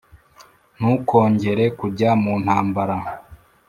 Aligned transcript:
ntukongere 0.77 1.65
kujya 1.79 2.09
muntambara 2.21 2.97